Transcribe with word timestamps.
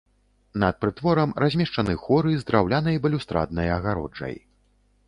Над 0.63 0.79
прытворам 0.85 1.35
размешчаны 1.43 1.93
хоры 2.07 2.35
з 2.37 2.41
драўлянай 2.49 3.01
балюстраднай 3.05 3.75
агароджай. 3.79 4.35